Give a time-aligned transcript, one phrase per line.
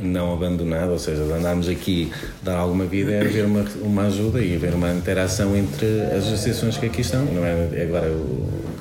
[0.00, 2.12] não abandonada, ou seja, andarmos aqui,
[2.42, 6.76] dar alguma vida, é haver uma, uma ajuda e haver uma interação entre as associações
[6.76, 7.24] que aqui estão.
[7.24, 8.12] Não é agora,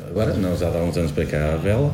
[0.10, 1.94] agora não, já há uns anos para cá a Vela,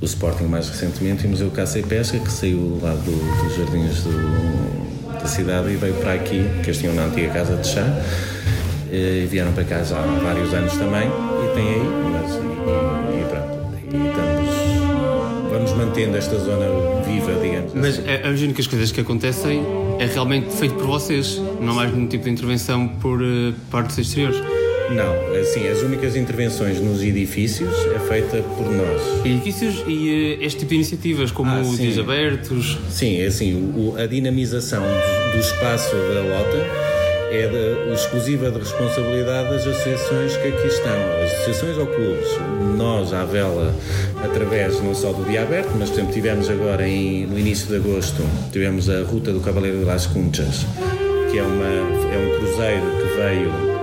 [0.00, 3.56] o Sporting mais recentemente e o Museu Caça e Pesca, que saiu lá do, dos
[3.56, 7.66] jardins do, da cidade e veio para aqui, que eles tinham na antiga casa de
[7.66, 7.86] chá,
[8.90, 13.20] eh, e vieram para cá já há vários anos também, e tem aí, mas, e,
[13.20, 13.53] e pronto,
[15.76, 16.66] mantendo esta zona
[17.04, 17.72] viva, digamos.
[17.74, 18.08] Mas assim.
[18.08, 19.62] É, as únicas coisas que acontecem
[19.98, 23.98] é realmente feito por vocês, não há mais nenhum tipo de intervenção por uh, partes
[23.98, 24.40] exteriores.
[24.90, 29.24] Não, assim, as únicas intervenções nos edifícios é feita por nós.
[29.24, 32.78] Edifícios e uh, este tipo de iniciativas, como ah, os dias abertos?
[32.90, 36.94] Sim, é assim, o, a dinamização do, do espaço da lota
[37.34, 42.28] é de, exclusiva de responsabilidade das associações que aqui estão, as associações ou clubes.
[42.76, 43.74] Nós, à vela,
[44.22, 47.76] através não só do dia aberto, mas por exemplo, tivemos agora em, no início de
[47.76, 50.66] agosto, tivemos a Ruta do Cavaleiro de las Cunchas,
[51.30, 53.74] que é, uma, é um cruzeiro que veio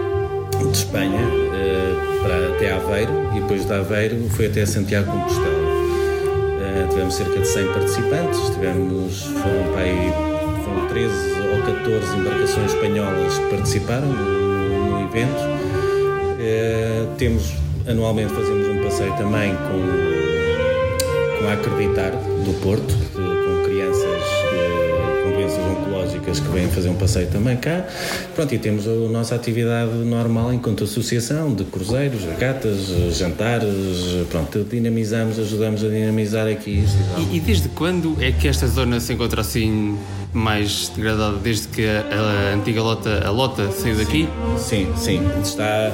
[0.71, 5.49] de Espanha uh, para, até Aveiro e depois de Aveiro foi até Santiago Compostela.
[5.49, 10.30] Uh, tivemos cerca de 100 participantes, tivemos, foram para aí,
[10.91, 15.39] 13 ou 14 embarcações espanholas que participaram no, evento.
[16.37, 17.53] Uh, temos,
[17.87, 22.93] anualmente fazemos um passeio também com, com a Acreditar do Porto,
[26.51, 27.85] vêm fazer um passeio também cá.
[28.35, 33.69] Pronto, e temos a nossa atividade normal enquanto associação de cruzeiros, regatas, jantares,
[34.29, 36.83] pronto, dinamizamos, ajudamos a dinamizar aqui.
[37.17, 39.97] E, e desde quando é que esta zona se encontra assim
[40.33, 44.27] mais degradada desde que a, a antiga lota, a lota saiu daqui?
[44.57, 45.91] Sim, sim, está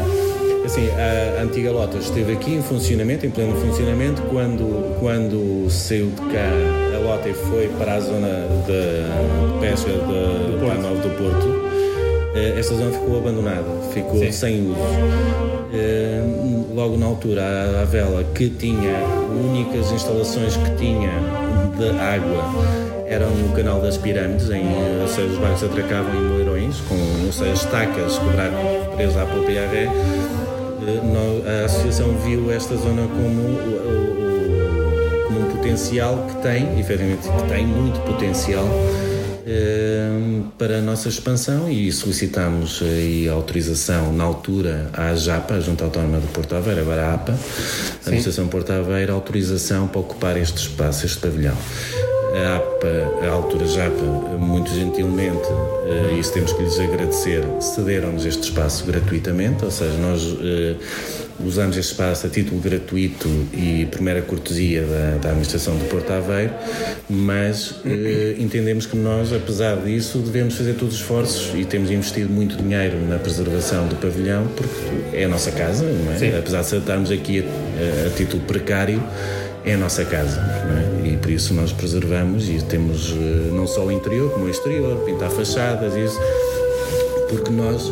[0.67, 6.22] assim, a antiga lota esteve aqui em funcionamento, em pleno funcionamento, quando, quando saiu de
[6.33, 6.51] cá
[6.95, 11.07] a lota e foi para a zona de pesca do, Porto.
[11.07, 14.31] do Porto, eh, esta zona ficou abandonada, ficou Sim.
[14.31, 14.77] sem uso.
[15.73, 16.22] Eh,
[16.75, 19.00] logo na altura, a, vela que tinha
[19.31, 21.11] únicas instalações que tinha
[21.77, 22.44] de água
[23.07, 24.66] eram no canal das pirâmides, em,
[25.01, 29.72] ou seja, os barcos atracavam em moleirões, com ou seja, estacas cobradas presas à à
[29.72, 30.47] ré.
[30.88, 33.58] A associação viu esta zona como,
[35.28, 38.66] como um potencial que tem, efetivamente, que tem muito potencial
[39.46, 42.81] eh, para a nossa expansão e solicitamos
[43.30, 47.34] a autorização na altura à JAPA, a Junta Autónoma de Porto Aveiro, agora a APA,
[47.34, 51.58] a Administração Porto Aveiro, autorização para ocupar este espaço, este pavilhão
[52.38, 54.03] a APA, a altura JAPA,
[54.38, 60.24] muito gentilmente, uh, isso temos que lhes agradecer, cederam-nos este espaço gratuitamente, ou seja, nós
[60.24, 60.78] uh,
[61.44, 66.53] usamos este espaço a título gratuito e primeira cortesia da, da Administração de Porto Aveiro,
[67.09, 67.86] mas uh,
[68.38, 73.00] entendemos que nós, apesar disso, devemos fazer todos os esforços e temos investido muito dinheiro
[73.08, 76.38] na preservação do pavilhão, porque é a nossa casa, é?
[76.38, 79.02] apesar de estarmos aqui a, a título precário,
[79.67, 81.07] é a nossa casa é?
[81.09, 84.97] e por isso nós preservamos e temos eh, não só o interior como o exterior,
[85.00, 86.17] pintar fachadas, isso,
[87.29, 87.91] porque nós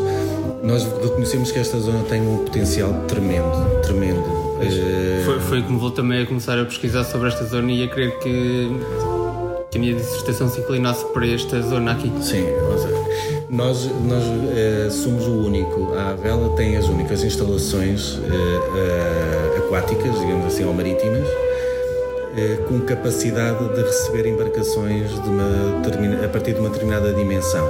[0.64, 4.24] nós reconhecemos que esta zona tem um potencial tremendo, tremendo.
[4.62, 7.84] Eh, foi, foi que me vou também a começar a pesquisar sobre esta zona e
[7.84, 8.70] a querer que,
[9.70, 12.12] que a minha dissertação se inclinasse para esta zona aqui.
[12.22, 12.46] Sim,
[13.50, 14.24] nós, nós
[14.56, 18.18] eh, somos o único, a Vela tem as únicas instalações
[19.58, 21.28] aquáticas, digamos assim, ou marítimas,
[22.68, 27.68] com capacidade de receber embarcações de uma, a partir de uma determinada dimensão.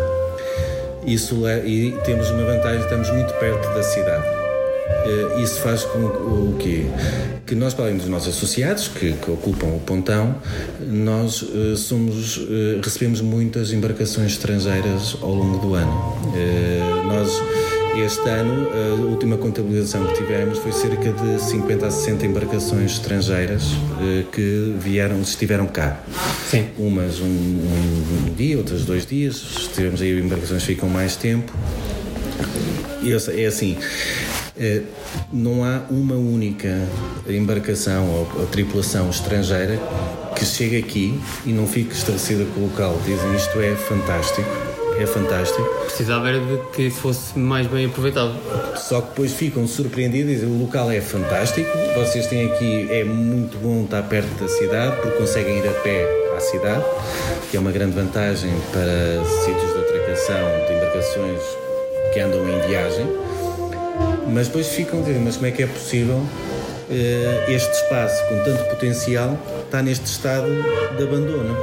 [1.05, 4.25] Isso e temos uma vantagem, estamos muito perto da cidade.
[5.05, 6.85] Eh, isso faz com o quê?
[7.45, 10.35] Que nós, para além dos nossos associados, que, que ocupam o pontão,
[10.79, 12.41] nós uh, somos,
[12.83, 16.17] recebemos muitas embarcações estrangeiras ao longo do ano.
[17.05, 17.29] Nós
[17.97, 23.63] este ano, a última contabilização que tivemos foi cerca de 50 a 60 embarcações estrangeiras
[24.01, 26.03] eh, que vieram, estiveram cá.
[26.49, 26.67] Sim.
[26.77, 29.69] Umas um, um, dia, outras dois dias.
[29.73, 31.53] Tivemos aí embarcações que ficam mais tempo.
[33.01, 33.77] E é assim,
[34.57, 34.81] eh,
[35.31, 36.87] não há uma única
[37.29, 39.79] embarcação ou tripulação estrangeira
[40.35, 42.99] que chegue aqui e não fique estabelecida com o local.
[43.05, 44.64] Dizem isto é fantástico
[44.99, 45.63] é fantástico.
[45.85, 48.33] Precisava era de que fosse mais bem aproveitado.
[48.77, 53.03] Só que depois ficam surpreendidos e dizem o local é fantástico, vocês têm aqui, é
[53.03, 56.83] muito bom estar perto da cidade porque conseguem ir a pé à cidade,
[57.49, 61.41] que é uma grande vantagem para sítios de atracação de embarcações
[62.13, 63.07] que andam em viagem.
[64.27, 68.63] Mas depois ficam dizendo, mas como é que é possível uh, este espaço com tanto
[68.69, 70.47] potencial está neste estado
[70.97, 71.55] de abandono?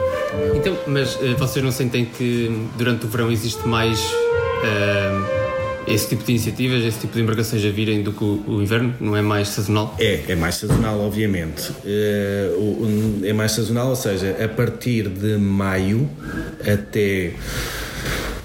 [0.54, 5.42] Então, mas uh, vocês não sentem que durante o verão existe mais uh,
[5.86, 8.94] esse tipo de iniciativas, esse tipo de embarcações a virem do que o, o inverno?
[9.00, 9.94] Não é mais sazonal?
[9.98, 11.72] É, é mais sazonal, obviamente.
[11.84, 16.08] é mais sazonal, ou seja, a partir de maio
[16.60, 17.32] até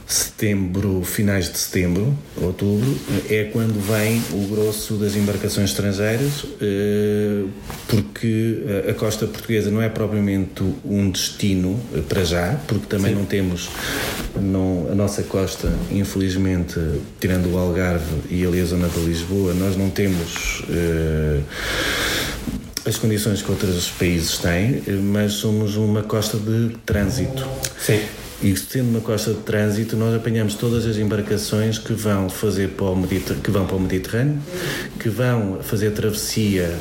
[0.07, 2.97] setembro, finais de setembro, outubro,
[3.29, 7.43] é quando vem o grosso das embarcações estrangeiras, eh,
[7.89, 13.19] porque a costa portuguesa não é propriamente um destino eh, para já, porque também Sim.
[13.19, 13.69] não temos
[14.39, 16.79] não, a nossa costa, infelizmente,
[17.19, 20.61] tirando o Algarve e ali a zona de Lisboa, nós não temos.
[20.69, 21.43] Uh,
[22.85, 24.81] as condições que outros países têm,
[25.11, 27.45] mas somos uma costa de trânsito.
[27.77, 27.99] Sim.
[28.41, 32.85] E sendo uma costa de trânsito, nós apanhamos todas as embarcações que vão fazer para
[32.85, 33.07] o
[33.43, 34.39] que vão para o Mediterrâneo,
[34.99, 36.71] que vão fazer travessia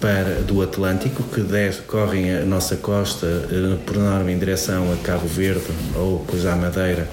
[0.00, 4.96] para do Atlântico, que desce, correm a nossa costa eh, por norma em direção a
[4.98, 5.66] Cabo Verde
[5.96, 7.08] ou depois à Madeira,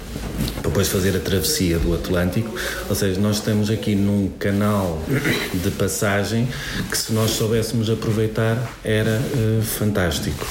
[0.68, 2.54] depois fazer a travessia do Atlântico.
[2.90, 5.02] Ou seja, nós estamos aqui num canal
[5.54, 6.48] de passagem
[6.90, 10.46] que se nós soubéssemos aproveitar era uh, fantástico.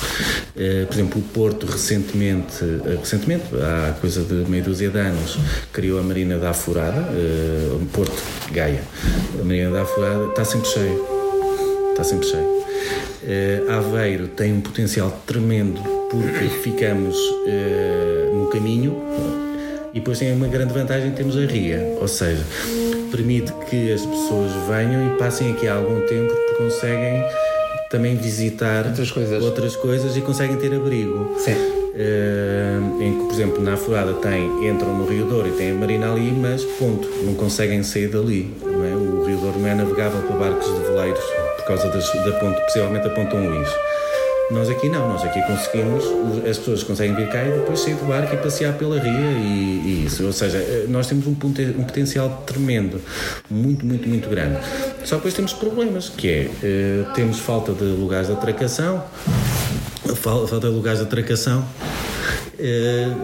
[0.56, 5.38] Uh, por exemplo, o Porto recentemente, uh, recentemente, há coisa de meia dúzia de anos,
[5.72, 8.82] criou a Marina da Afurada, uh, Porto Gaia.
[9.38, 11.16] A Marina da Afurada está sempre cheia
[11.90, 12.56] está sempre cheio.
[13.70, 15.80] Aveiro tem um potencial tremendo
[16.10, 17.16] porque ficamos
[18.34, 18.94] no caminho
[19.96, 22.44] e depois tem uma grande vantagem temos a ria, ou seja,
[23.10, 27.24] permite que as pessoas venham e passem aqui há algum tempo porque conseguem
[27.88, 31.34] também visitar outras coisas, outras coisas e conseguem ter abrigo.
[31.38, 31.54] Sim.
[31.54, 35.74] Uh, em que, por exemplo, na Afurada tem, entram no Rio Douro e tem a
[35.74, 38.54] marina ali, mas ponto, não conseguem sair dali.
[38.62, 38.94] É?
[38.94, 41.24] O Rio Douro não é navegável para barcos de veleiros
[41.56, 43.68] por causa das, da ponte, possivelmente a ponte Luís.
[44.48, 46.04] Nós aqui não, nós aqui conseguimos,
[46.48, 49.82] as pessoas conseguem vir cá e depois sair do barco e passear pela ria e,
[49.84, 50.24] e isso.
[50.24, 53.00] Ou seja, eh, nós temos um, um, potencial tremendo,
[53.50, 54.60] muito, muito, muito grande.
[55.04, 59.02] Só que depois temos problemas, que é, uh, temos falta de lugares de atracação,
[60.14, 61.66] falta de lugares de atracação.
[62.56, 63.16] Uh,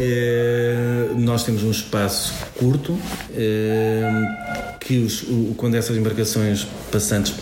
[0.00, 2.98] uh, nós temos um espaço curto
[4.84, 7.34] que os, o, quando essas embarcações passantes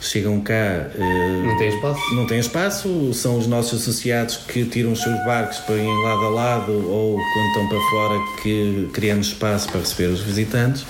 [0.00, 2.14] chegam cá uh, não tem espaço?
[2.14, 6.24] não tem espaço são os nossos associados que tiram os seus barcos para ir lado
[6.24, 10.84] a lado ou quando estão para fora que criamos espaço para receber os visitantes.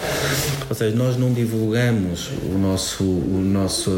[0.69, 3.91] Ou seja nós não divulgamos o nosso o nosso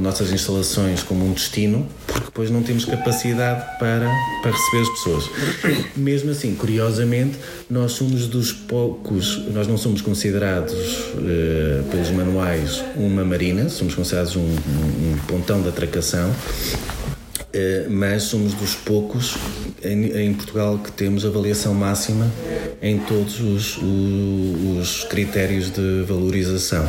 [0.00, 4.10] nossas instalações como um destino porque depois não temos capacidade para
[4.42, 5.24] para receber as pessoas.
[5.96, 7.38] Mesmo assim curiosamente
[7.70, 14.36] nós somos dos poucos nós não somos considerados uh, pelos manuais uma marina, somos considerados
[14.36, 19.36] um, um, pontão de atracação, uh, mas somos dos poucos
[19.82, 22.30] em, em, Portugal que temos avaliação máxima
[22.82, 26.88] em todos os, os, os critérios de valorização.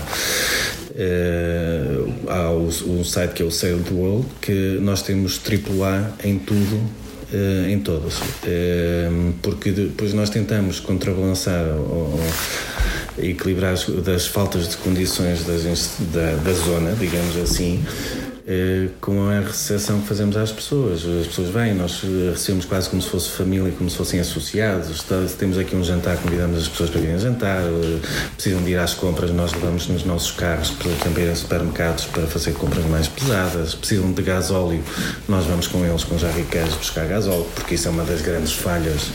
[0.95, 6.40] Uh, há um site que é o Sail the World que nós temos AAA em
[6.40, 8.19] tudo Uh, em todas.
[8.19, 12.19] Uh, porque depois nós tentamos contrabalançar ou,
[13.18, 15.64] equilibrar as, das faltas de condições das,
[16.14, 17.84] da, da zona, digamos assim,
[18.48, 21.04] eh, com a recepção que fazemos às pessoas.
[21.04, 25.04] As pessoas vêm, nós recebemos quase como se fosse família, como se fossem associados.
[25.40, 27.64] Temos aqui um jantar, convidamos as pessoas para virem jantar.
[27.64, 28.00] Eh,
[28.36, 32.28] precisam de ir às compras, nós levamos nos nossos carros para também a supermercados para
[32.28, 33.74] fazer compras mais pesadas.
[33.74, 34.84] Precisam de gasóleo,
[35.28, 39.10] nós vamos com eles com jarriqueiros buscar gasóleo, porque isso é uma das grandes falhas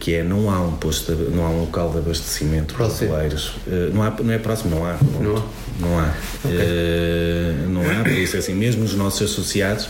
[0.00, 3.50] que é não há um posto, de, não há um local de abastecimento para brasileiros.
[3.66, 4.96] Uh, não, há, não é próximo, não há.
[5.20, 5.42] Não há.
[5.80, 6.14] Não há.
[6.44, 6.56] Okay.
[6.56, 9.88] Uh, não há, por isso é assim, mesmo os nossos associados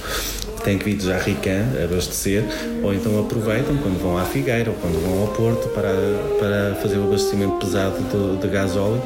[0.64, 2.42] têm que vir de Jarrican abastecer,
[2.82, 5.92] ou então aproveitam quando vão à Figueira ou quando vão ao Porto para,
[6.38, 9.02] para fazer o abastecimento pesado de, de gasóleo,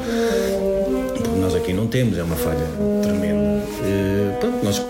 [1.17, 2.65] porque nós aqui não temos, é uma falha
[3.03, 3.61] tremenda.
[4.39, 4.81] pronto, nós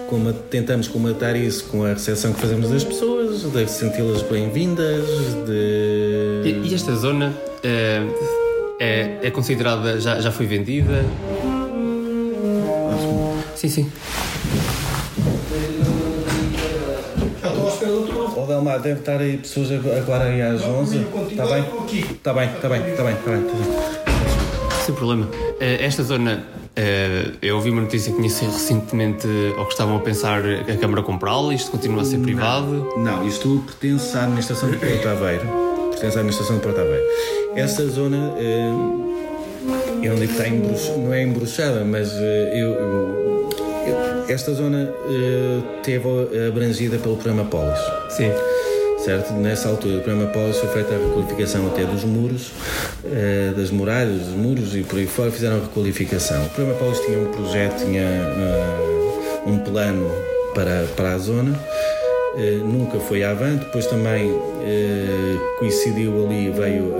[0.51, 3.18] tentamos combatar isso com a recepção que fazemos das pessoas
[3.51, 5.07] de senti-las bem-vindas.
[5.47, 6.43] De...
[6.45, 8.03] E, e, esta zona é,
[8.79, 11.05] é, é, considerada, já, já foi vendida?
[13.55, 13.93] Sim, sim.
[17.69, 21.07] Espera do Delmar, deve estar aí pessoas agora aí às 11.
[21.31, 21.65] Está bem?
[22.13, 23.88] Está bem, está bem, está bem, está bem.
[24.89, 25.29] Sem problema.
[25.61, 29.29] Eh, esta zona, eh, eu ouvi uma notícia que tinha sido recentemente,
[29.59, 32.95] ou que estavam a pensar a Câmara comprá-la, isto continua a ser privado?
[32.97, 35.47] Não, isto pertence à administração de Porto Aveiro.
[35.91, 37.05] Pertence à administração de Porto Aveiro.
[37.55, 38.73] Essa zona, eh,
[40.05, 43.49] eu não digo que está embruxada, não é embruxada, mas eu, eu,
[44.27, 44.91] esta zona
[45.83, 46.09] teve
[46.49, 47.79] abrangida pelo programa Polis.
[48.09, 48.31] Sim
[49.09, 49.33] certo?
[49.33, 52.53] Nessa altura, o programa Polis foi feita a requalificação até dos muros,
[53.07, 56.45] eh, das muralhas, dos muros e por aí fora fizeram a requalificação.
[56.45, 60.11] O programa Polis tinha um projeto, tinha uh, um plano
[60.55, 61.59] para, para a zona.
[62.35, 64.31] Uh, nunca foi avante, depois também
[65.59, 66.93] coincidiu ali, veio,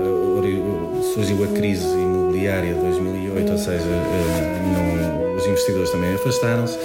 [1.13, 6.77] surgiu a crise imobiliária de 2008, ou seja, não, os investidores também afastaram-se.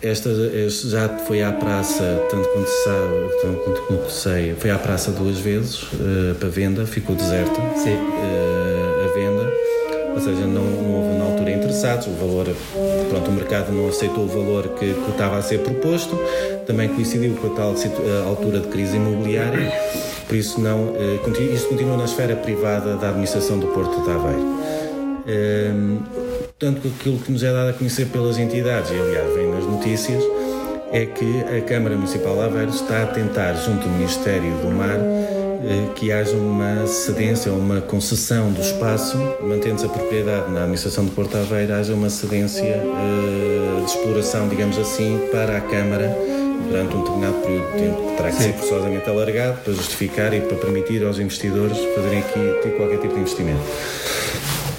[0.00, 0.30] Esta,
[0.68, 5.38] já foi à praça, tanto quanto se sabe, tanto quanto sei, foi à praça duas
[5.38, 7.94] vezes uh, para venda, ficou deserta Sim.
[7.94, 9.52] Uh, a venda.
[10.14, 12.46] Ou seja, não, não, houve na altura interessados, o valor,
[13.08, 16.18] pronto, o mercado não aceitou o valor que, que estava a ser proposto,
[16.66, 19.72] também coincidiu com a tal a altura de crise imobiliária,
[20.28, 24.52] por isso não, uh, isso continua na esfera privada da administração do Porto de Aveiro.
[26.62, 30.22] Portanto, aquilo que nos é dado a conhecer pelas entidades, e aliás vem nas notícias,
[30.92, 34.96] é que a Câmara Municipal de Aveiro está a tentar, junto ao Ministério do Mar,
[34.96, 41.10] eh, que haja uma cedência uma concessão do espaço, mantendo-se a propriedade na administração de
[41.10, 46.16] Porto Aveiro, haja uma cedência eh, de exploração, digamos assim, para a Câmara
[46.68, 48.42] durante um determinado período de tempo, que terá que Sim.
[48.44, 53.14] ser forçosamente alargado para justificar e para permitir aos investidores fazerem aqui ter qualquer tipo
[53.14, 53.62] de investimento.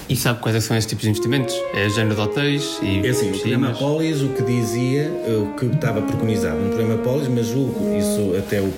[0.10, 1.56] E sabe quais é são esses tipos de investimentos?
[1.74, 3.06] É género de hotéis e.
[3.06, 7.28] É assim, o programa Polis o que dizia, o que estava preconizado no programa Polis,
[7.28, 8.72] mas julgo isso até o,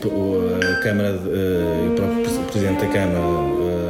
[0.61, 3.19] a Câmara, uh, o próprio Presidente da Câmara.
[3.19, 3.85] Uh,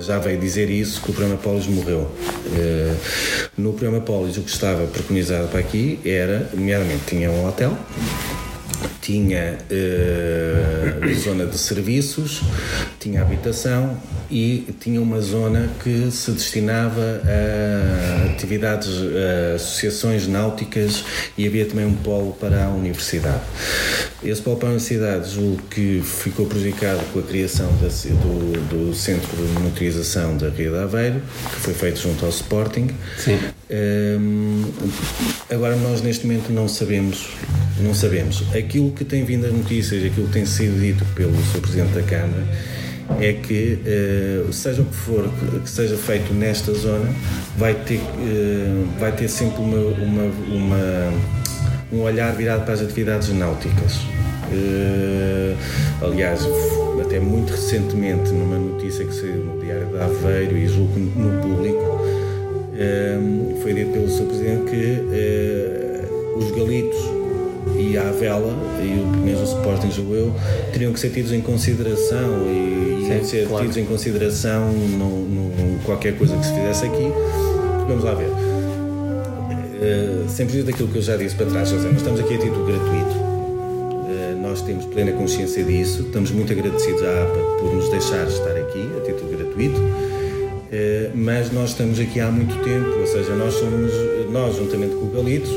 [0.00, 2.00] já veio dizer isso, que o programa Polis morreu.
[2.00, 2.96] Uh,
[3.56, 7.76] no programa Polis, o que estava preconizado para aqui era, nomeadamente, tinha um hotel,
[9.00, 9.58] tinha
[11.14, 12.42] zona de serviços,
[12.98, 13.98] tinha habitação
[14.30, 21.04] e tinha uma zona que se destinava a atividades, a associações náuticas
[21.36, 23.42] e havia também um polo para a universidade.
[24.22, 28.94] Esse polo para a universidade julgo que ficou prejudicado com a criação da, do, do,
[28.94, 31.22] Centro de Monitorização da Ria de Aveiro,
[31.54, 32.88] que foi feito junto ao Sporting.
[33.16, 33.38] Sim.
[33.70, 34.64] Um,
[35.50, 37.28] agora nós neste momento não sabemos,
[37.80, 38.42] não sabemos.
[38.56, 41.60] Aquilo que tem vindo as notícias, aquilo que tem sido dito pelo Sr.
[41.60, 42.44] Presidente da Câmara,
[43.20, 43.78] é que
[44.46, 45.28] uh, seja o que for
[45.62, 47.08] que seja feito nesta zona,
[47.56, 51.12] vai ter, uh, vai ter sempre uma, uma, uma,
[51.92, 53.96] um olhar virado para as atividades náuticas.
[54.50, 55.56] Uh,
[56.02, 56.40] aliás,
[57.02, 61.98] até muito recentemente, numa notícia que saiu no Diário de Aveiro e julgo no público,
[63.62, 64.24] foi dito pelo Sr.
[64.26, 67.17] Presidente que os galitos
[67.76, 70.34] e a vela e o mesmo Sporting julgo eu
[70.72, 73.64] teriam que ser tidos em consideração e, Sim, ser claro.
[73.64, 77.10] tidos em consideração no, no, qualquer coisa que se fizesse aqui.
[77.86, 78.28] Vamos lá ver.
[78.28, 83.16] Uh, sem daquilo que eu já disse para trás nós estamos aqui a título gratuito.
[83.16, 88.56] Uh, nós temos plena consciência disso estamos muito agradecidos à APA por nos deixar estar
[88.56, 89.80] aqui a título gratuito.
[89.80, 93.90] Uh, mas nós estamos aqui há muito tempo ou seja, nós somos
[94.30, 95.50] nós juntamente com o Galitos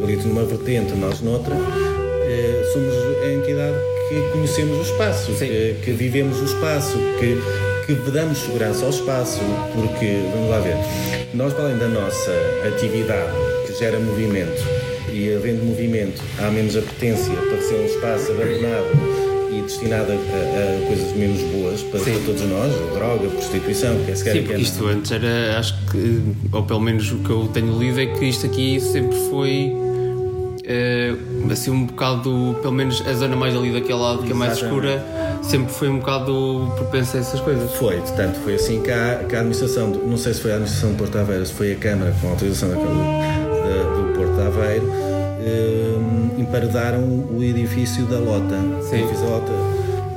[0.00, 3.76] Galitos numa vertente, nós noutra, eh, somos a entidade
[4.08, 7.38] que conhecemos o espaço, que, que, vivemos o espaço, que,
[7.86, 9.40] que damos segurança ao espaço,
[9.74, 10.76] porque, vamos lá ver,
[11.34, 12.32] nós, para além da nossa
[12.66, 13.30] atividade
[13.66, 14.64] que gera movimento,
[15.12, 18.86] e havendo movimento, há menos apetência para ser um espaço abandonado
[19.52, 24.24] e destinado a, a, coisas menos boas para, para, todos nós, droga, prostituição, quer se
[24.24, 27.78] quer Sim, porque isto antes era, acho que, ou pelo menos o que eu tenho
[27.78, 29.89] lido é que isto aqui sempre foi
[30.70, 34.54] uh, assim um bocado, pelo menos a zona mais ali daquele lado que é mais
[34.54, 35.04] escura,
[35.42, 37.72] sempre foi um bocado propensa a essas coisas.
[37.74, 40.92] Foi, tanto foi assim que a, que a administração, não sei se foi a administração
[40.92, 46.40] de Porto Aveiro, se foi a Câmara com a autorização da, do Porto Aveiro, uh,
[46.40, 48.56] emparedaram o edifício da Lota.
[48.82, 48.96] Sim.
[48.96, 49.52] O edifício da Lota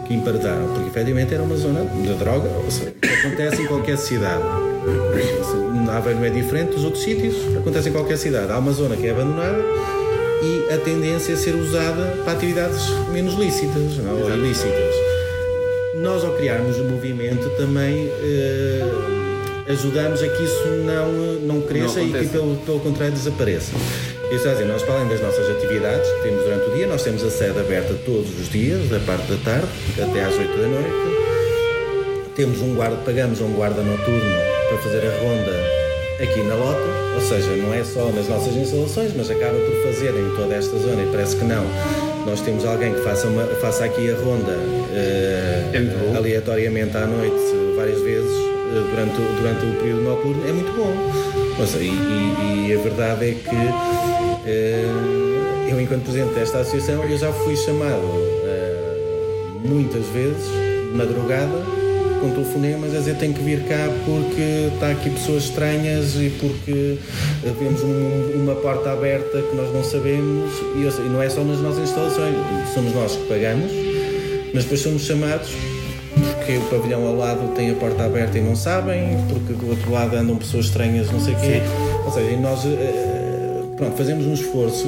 [0.06, 3.98] que emparedaram, porque efetivamente era uma zona de droga, ou seja, que acontece em qualquer
[3.98, 4.44] cidade.
[5.90, 8.52] Aveiro não é diferente dos outros sítios, acontece em qualquer cidade.
[8.52, 9.64] Há uma zona que é abandonada
[10.44, 14.94] e a tendência a ser usada para atividades menos lícitas não, ou ilícitas.
[15.96, 18.82] Nós, ao criarmos o movimento, também eh,
[19.70, 23.72] ajudamos a que isso não, não cresça não e que, pelo, pelo contrário, desapareça.
[24.32, 27.04] Isso é dizer, nós para além das nossas atividades que temos durante o dia, nós
[27.04, 29.68] temos a sede aberta todos os dias, da parte da tarde
[30.02, 32.34] até às 8 da noite.
[32.36, 34.36] Temos um guarda, pagamos um guarda noturno
[34.70, 35.83] para fazer a ronda
[36.24, 36.80] aqui na Lota,
[37.15, 40.77] ou seja, não é só nas nossas instalações, mas acaba por fazer em toda esta
[40.77, 41.65] zona e parece que não.
[42.25, 47.36] Nós temos alguém que faça, uma, faça aqui a ronda uh, aleatoriamente à noite
[47.75, 50.94] várias vezes uh, durante, durante o período noturno, é muito bom.
[51.65, 54.50] Seja, e, e, e, a verdade é que uh,
[55.70, 58.34] eu, enquanto presidente desta associação, eu já fui chamado
[59.65, 61.83] muitas vezes, de madrugada,
[62.24, 66.98] com telefonemas a dizer tem que vir cá porque está aqui pessoas estranhas e porque
[67.60, 71.89] vemos um, uma porta aberta que nós não sabemos e, não é só nas nossas
[71.89, 72.34] instalações,
[72.74, 73.70] somos nós que pagamos,
[74.53, 75.50] mas depois somos chamados
[76.13, 79.92] porque o pavilhão ao lado tem a porta aberta e não sabem, porque do outro
[79.92, 81.62] lado andam pessoas estranhas, não sei o quê.
[82.06, 84.88] Ou seja, nós eh, pronto, fazemos um esforço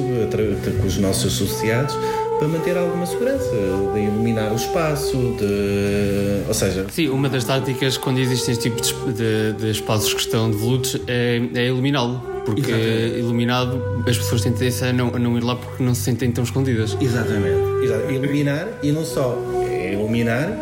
[0.80, 1.94] com os nossos associados
[2.38, 3.50] para manter alguma segurança,
[3.94, 6.46] de iluminar o espaço, de.
[6.46, 6.86] Ou seja.
[6.90, 11.40] Sim, uma das táticas quando existem este tipo de, de espaços que estão devolutos é,
[11.54, 12.36] é iluminá-lo.
[12.44, 13.18] Porque Exatamente.
[13.18, 16.30] iluminado as pessoas têm tendência a não, a não ir lá porque não se sentem
[16.30, 16.96] tão escondidas.
[17.00, 17.84] Exatamente.
[17.84, 18.14] Exatamente.
[18.14, 19.36] Iluminar e não só.
[19.68, 20.52] É iluminar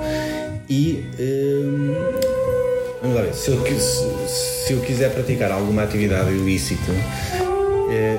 [0.68, 1.04] e.
[1.20, 1.94] Hum,
[3.02, 3.34] vamos lá ver.
[3.34, 6.92] Se eu, se, se eu quiser praticar alguma atividade ilícita.
[7.90, 8.16] É,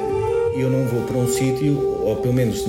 [0.55, 2.63] eu não vou para um sítio, ou pelo menos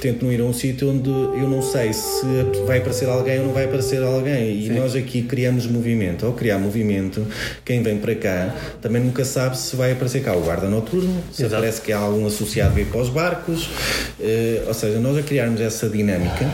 [0.00, 2.24] tento não ir a um sítio onde eu não sei se
[2.64, 4.60] vai aparecer alguém ou não vai aparecer alguém.
[4.60, 4.78] E Sim.
[4.78, 6.24] nós aqui criamos movimento.
[6.24, 7.26] Ao criar movimento,
[7.64, 11.42] quem vem para cá também nunca sabe se vai aparecer cá o guarda noturno, se
[11.42, 11.60] Exato.
[11.60, 13.66] parece que há algum associado a vir para os barcos.
[14.20, 16.48] Uh, ou seja, nós a criarmos essa dinâmica,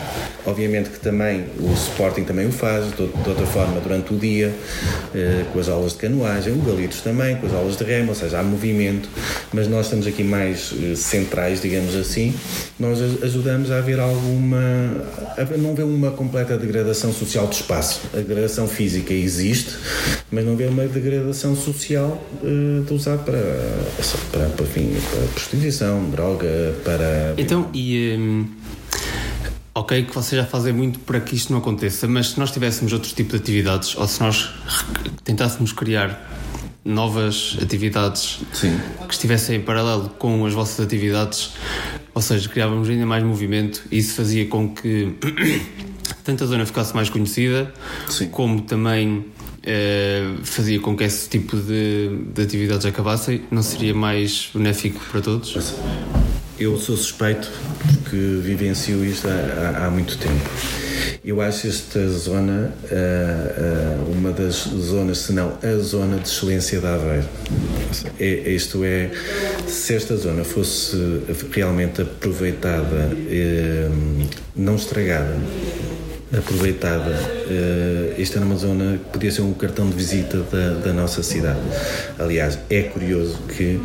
[0.46, 4.52] obviamente que também o Sporting também o faz, de, outra forma, durante o dia,
[5.14, 8.14] uh, com as aulas de canoagem, o Galitos também, com as aulas de remo, ou
[8.14, 9.08] seja, há movimento,
[9.52, 12.34] mas nós estamos aqui mais uh, centrais, digamos assim,
[12.78, 14.58] nós ajudamos a haver alguma.
[15.37, 18.00] A não ver uma completa degradação social do espaço.
[18.12, 19.76] A degradação física existe,
[20.30, 23.38] mas não vê uma degradação social de usar para,
[24.32, 27.34] para, para, para prostituição, droga, para.
[27.37, 28.17] Então, e.
[28.19, 28.47] Hum,
[29.75, 32.93] ok, que vocês já fazem muito para que isto não aconteça, mas se nós tivéssemos
[32.93, 34.50] outro tipo de atividades, ou se nós
[35.25, 36.30] tentássemos criar
[36.85, 38.78] novas atividades Sim.
[39.06, 41.52] que estivessem em paralelo com as vossas atividades,
[42.15, 45.15] ou seja, criávamos ainda mais movimento, e isso fazia com que
[46.25, 47.73] tanto a zona ficasse mais conhecida,
[48.08, 48.28] Sim.
[48.28, 49.25] como também
[49.63, 55.21] eh, fazia com que esse tipo de, de atividades acabassem, não seria mais benéfico para
[55.21, 55.54] todos?
[56.62, 57.50] Eu sou suspeito
[58.04, 60.48] porque vivencio isto há, há muito tempo.
[61.25, 66.80] Eu acho esta zona uh, uh, uma das zonas, se não a zona de excelência
[66.80, 67.26] da Aveiro.
[68.16, 69.10] É, isto é,
[69.66, 70.96] se esta zona fosse
[71.50, 75.36] realmente aproveitada, uh, não estragada,
[76.32, 77.10] aproveitada.
[77.10, 81.25] Uh, esta era uma zona que podia ser um cartão de visita da, da nossa
[81.25, 81.58] cidade.
[82.20, 83.80] Aliás, é curioso que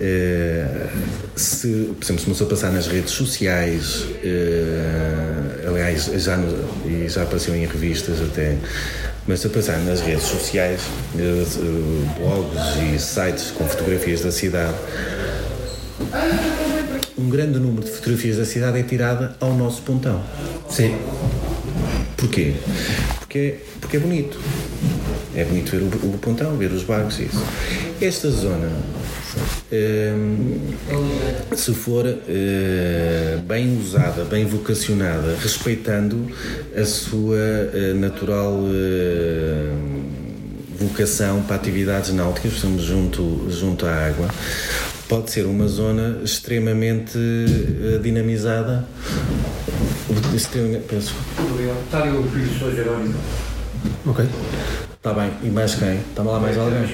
[0.00, 6.88] uh, se, por exemplo, se começou a passar nas redes sociais, uh, aliás, já, no,
[6.88, 8.56] e já apareceu em revistas até,
[9.26, 10.80] mas a passar nas redes sociais,
[12.18, 14.74] blogs e sites com fotografias da cidade,
[17.18, 20.22] um grande número de fotografias da cidade é tirada ao nosso pontão.
[20.70, 20.96] Sim.
[22.16, 22.54] Porquê?
[23.18, 24.40] Porque, porque é bonito.
[25.34, 27.44] É bonito ver o, o pontão, ver os barcos e isso.
[28.00, 28.70] Esta zona,
[29.72, 30.58] hum,
[31.54, 36.30] se for hum, bem usada, bem vocacionada, respeitando
[36.76, 38.60] a sua hum, natural
[40.78, 44.28] vocação para atividades náuticas, estamos junto, junto à água,
[45.08, 47.18] pode ser uma zona extremamente
[48.02, 48.86] dinamizada
[50.88, 51.14] penso.
[51.84, 52.74] Está ali o filho do Sr.
[52.74, 53.14] Jerónimo.
[54.06, 54.28] Ok.
[54.94, 55.30] Está bem.
[55.42, 55.96] E mais quem?
[55.96, 56.86] Está lá mais alguém?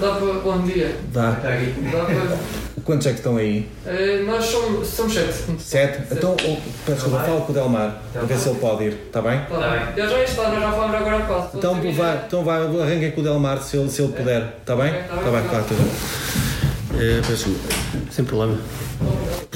[0.00, 0.40] Dá para.
[0.40, 0.94] Bom dia.
[1.12, 1.32] Dá.
[1.32, 1.74] Está aqui.
[1.90, 2.38] Dá para.
[2.84, 3.68] Quantos é que estão aí?
[3.84, 5.34] Uh, nós somos, somos sete.
[5.58, 6.02] Sete?
[6.12, 9.20] Então, oh, peço desculpa, falo com o Delmar, para ver se ele pode ir, está
[9.20, 9.40] bem?
[9.40, 9.80] Está bem.
[9.96, 11.48] Ele já está, nós já falamos agora de quase.
[11.56, 14.94] Então, vai, então vai, arranquem com o Delmar se ele, se ele puder, está bem?
[15.00, 15.64] Está okay, bem, claro.
[15.64, 17.74] Tá uh, peço desculpa.
[18.12, 18.56] Sem problema.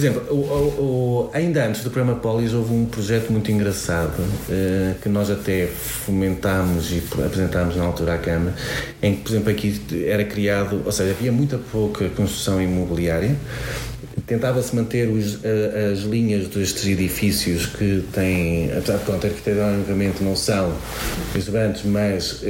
[0.00, 4.98] Por exemplo, o, o, ainda antes do programa Polis houve um projeto muito engraçado uh,
[4.98, 8.54] que nós até fomentámos e apresentámos na altura à Câmara,
[9.02, 13.36] em que, por exemplo, aqui era criado, ou seja, havia muita pouca construção imobiliária,
[14.26, 15.38] tentava-se manter os,
[15.92, 20.74] as linhas destes edifícios que têm, apesar de pronto, arquitetonicamente não são
[21.34, 22.46] exuberantes, mas uh,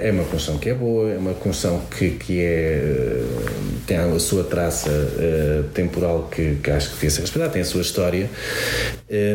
[0.00, 4.18] é uma construção que é boa, é uma construção que, que é uh, tem a
[4.18, 8.28] sua traça uh, temporal que, que, acho que devia ser respeitada, tem a sua história,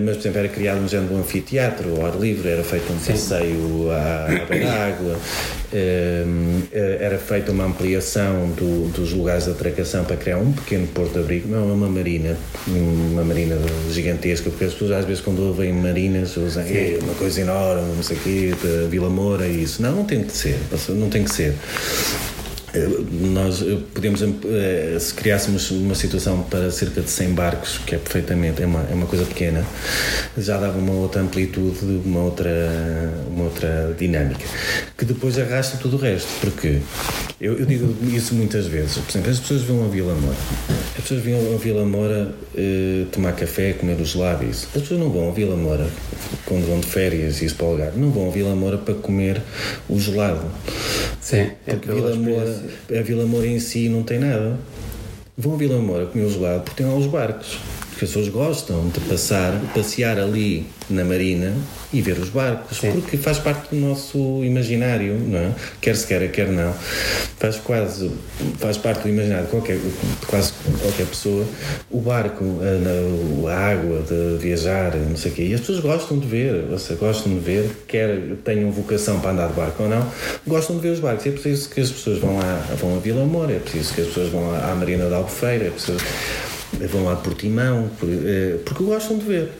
[0.05, 2.93] mas, por exemplo, era criado um género de um anfiteatro ao ar livre, era feito
[2.93, 5.19] um passeio à, à uh,
[6.71, 11.19] era feita uma ampliação do, dos lugares de atracação para criar um pequeno porto de
[11.19, 13.57] abrigo, não uma marina, uma marina
[13.91, 18.03] gigantesca, porque as pessoas às vezes quando ouvem marinas usam é uma coisa enorme, não
[18.03, 18.53] sei o quê,
[18.89, 19.81] Vila Moura e isso.
[19.81, 20.57] Não, não tem que ser,
[20.89, 21.53] não tem que ser.
[22.73, 27.93] Eh, nós eh, podemos, eh, se criássemos uma situação para cerca de 100 barcos, que
[27.93, 29.63] é perfeitamente, é uma, é uma coisa pequena,
[30.37, 32.49] já dava uma outra amplitude, uma outra,
[33.29, 34.45] uma outra dinâmica,
[34.97, 36.79] que depois arrasta tudo o resto, porque
[37.39, 40.37] eu, eu digo isso muitas vezes, por exemplo, as pessoas vão a Vila Moura,
[40.97, 45.09] as pessoas vão a Vila Moura eh, tomar café, comer os lábios, as pessoas não
[45.09, 45.87] vão a Vila Moura
[46.45, 48.93] quando vão de férias e isso para o lugar, não vão a Vila Moura para
[48.93, 49.41] comer
[49.89, 50.45] o gelado.
[51.19, 54.57] Sim, porque é Vila Moura, a Vila Moura em si não tem nada.
[55.37, 57.57] Vão a Vila Moura comer o gelado porque tem lá os barcos
[57.93, 61.53] as pessoas gostam de passar, passear ali na marina
[61.93, 62.91] e ver os barcos, Sim.
[62.91, 65.51] porque faz parte do nosso imaginário, não é?
[65.79, 66.73] Quer se queira, quer não.
[67.37, 68.09] Faz quase,
[68.57, 69.77] faz parte do imaginário de qualquer,
[70.25, 71.45] quase qualquer pessoa.
[71.91, 75.43] O barco, a, a, água, de viajar, não sei o quê.
[75.43, 79.47] E as pessoas gostam de ver, você gostam de ver, quer tenham vocação para andar
[79.49, 80.11] de barco ou não,
[80.47, 81.27] gostam de ver os barcos.
[81.27, 84.01] E é preciso que as pessoas vão, à, vão a Vila Amor, é preciso que
[84.01, 85.99] as pessoas vão à, à Marina de Albufeira, é preciso
[86.79, 89.51] vão lá por Timão, eh, porque gostam de ver.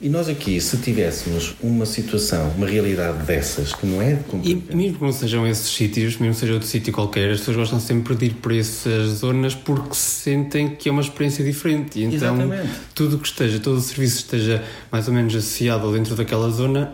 [0.00, 4.98] E nós aqui, se tivéssemos uma situação, uma realidade dessas, que não é E mesmo
[4.98, 8.14] que não sejam esses sítios, mesmo que seja outro sítio qualquer, as pessoas gostam sempre
[8.14, 12.00] de ir para essas zonas porque sentem que é uma experiência diferente.
[12.00, 12.70] E então, Exatamente.
[12.94, 16.92] tudo que esteja, todo o serviço esteja mais ou menos associado dentro daquela zona,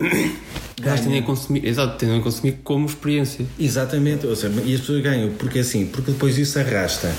[0.82, 3.44] elas tendem a consumir, exato, tendem a consumir como experiência.
[3.58, 7.12] Exatamente, ou seja, e as pessoas ganham, porque assim, porque depois isso arrasta,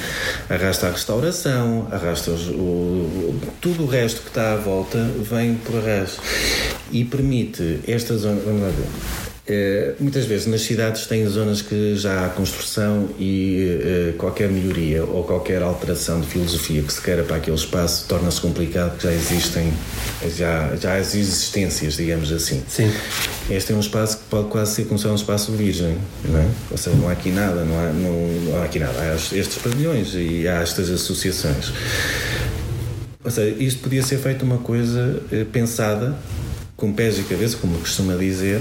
[0.49, 5.75] arrasta a restauração, arrasta os, o, tudo o resto que está à volta vem por
[5.75, 6.21] arrasto
[6.91, 8.87] e permite esta zona, vamos lá ver,
[9.47, 15.03] é, muitas vezes nas cidades têm zonas que já há construção e uh, qualquer melhoria
[15.03, 19.73] ou qualquer alteração de filosofia que se queira para aquele espaço torna-se complicado já existem
[20.29, 22.63] já, já as existências, digamos assim.
[22.67, 22.91] Sim.
[23.49, 26.39] Este é um espaço que pode quase ser como se fosse um espaço virgem, não
[26.39, 26.47] é?
[26.69, 28.93] Ou seja, não há aqui nada, não há, não, não há aqui nada.
[28.99, 31.73] Há estes pavilhões e há estas associações.
[33.23, 36.17] Ou seja, isto podia ser feito uma coisa uh, pensada
[36.81, 38.59] com pés e cabeça, como costuma dizer,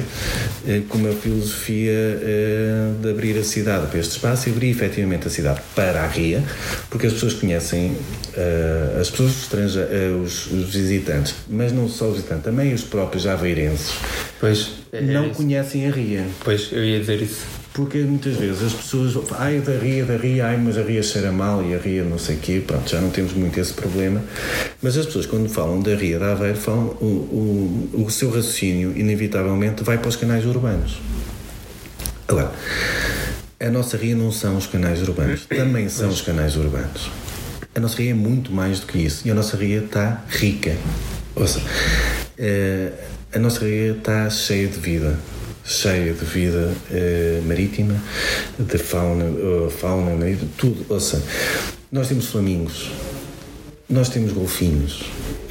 [0.68, 5.27] eh, com uma filosofia eh, de abrir a cidade para este espaço e abrir efetivamente
[5.27, 6.44] a cidade para a Ria,
[6.90, 7.96] porque as pessoas conhecem,
[8.37, 13.94] eh, as pessoas estrangeiras, os, visitantes, mas não só os visitantes, também os próprios aveirenses,
[14.38, 16.27] pois, é, não é conhecem a Ria.
[16.44, 20.49] Pois, eu ia dizer isso porque muitas vezes as pessoas ai da ria, da ria,
[20.49, 23.01] ai mas a ria cheira mal e a ria não sei o quê, pronto, já
[23.01, 24.23] não temos muito esse problema.
[24.83, 28.93] Mas as pessoas quando falam da ria da Aveiro falam, o, o, o seu raciocínio
[28.97, 31.01] inevitavelmente vai para os canais urbanos.
[32.29, 32.53] Agora
[33.59, 37.11] a nossa ria não são os canais urbanos também são os canais urbanos.
[37.75, 40.77] A nossa ria é muito mais do que isso e a nossa ria está rica.
[41.35, 41.62] Ouça,
[42.37, 42.93] eh,
[43.33, 45.16] a nossa ria está cheia de vida
[45.71, 47.95] cheia de vida eh, marítima,
[48.59, 50.85] de fauna, uh, fauna marítima, tudo.
[50.89, 51.23] Ouça,
[51.93, 52.91] nós temos flamingos,
[53.89, 55.05] nós temos golfinhos.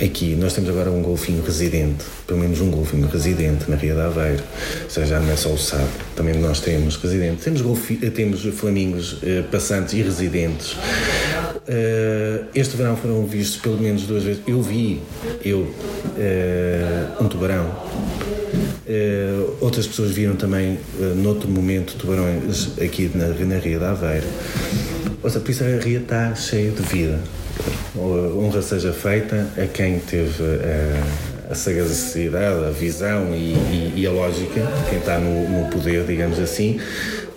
[0.04, 4.00] Aqui, nós temos agora um golfinho residente, pelo menos um golfinho residente na Ria de
[4.02, 4.44] Aveiro,
[4.84, 7.44] ou seja, não é só o sábado, também nós temos residentes.
[7.44, 10.74] Temos, golfi, eh, temos flamingos eh, passantes e residentes.
[10.74, 14.42] Uh, este verão foram vistos pelo menos duas vezes.
[14.48, 15.02] Eu vi,
[15.44, 17.70] eu, uh, um tubarão
[18.89, 24.25] Uh, outras pessoas viram também, uh, noutro momento, tubarões aqui na, na Ria da Aveira.
[25.21, 27.19] Ou seja, por isso a Ria está cheia de vida.
[27.95, 34.12] Honra seja feita a quem teve uh, a sagacidade, a visão e, e, e, a
[34.12, 36.80] lógica, quem está no, no poder, digamos assim,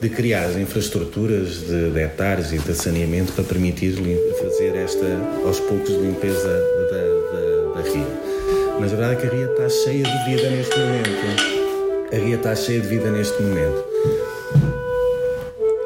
[0.00, 3.92] de criar as infraestruturas de, de hectares e de saneamento para permitir
[4.40, 5.06] fazer esta,
[5.44, 8.31] aos poucos, limpeza da, da, da Ria.
[8.82, 12.12] Mas a verdade é que a Ria está cheia de vida neste momento.
[12.12, 13.84] A Ria está cheia de vida neste momento.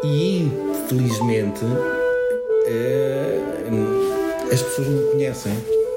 [0.03, 1.61] E infelizmente
[2.65, 3.39] é,
[4.51, 5.53] as pessoas não conhecem.